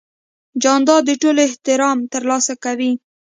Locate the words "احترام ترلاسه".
1.47-2.53